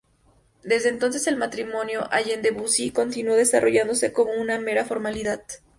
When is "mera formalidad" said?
4.59-5.43